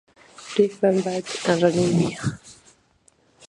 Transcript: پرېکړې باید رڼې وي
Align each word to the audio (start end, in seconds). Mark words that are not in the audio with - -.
پرېکړې 0.51 0.99
باید 1.05 1.25
رڼې 1.61 1.85
وي 1.97 2.11